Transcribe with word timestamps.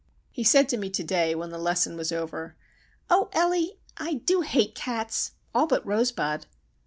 He 0.31 0.43
said 0.43 0.67
to 0.69 0.77
me 0.77 0.89
to 0.89 1.03
day 1.03 1.35
when 1.35 1.51
the 1.51 1.59
lesson 1.59 1.95
was 1.95 2.11
over,—"Oh, 2.11 3.29
Ellie, 3.33 3.77
I 3.97 4.15
do 4.15 4.41
hate 4.41 4.73
cats,—all 4.73 5.67
but 5.67 5.85
Rosebud!" 5.85 6.47